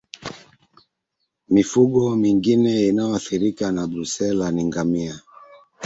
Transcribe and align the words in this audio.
Mifugo 1.49 2.15
mingine 2.15 2.87
inayoathirika 2.87 3.71
na 3.71 3.87
Brusela 3.87 4.51
ni 4.51 4.63
ngamia 4.65 5.19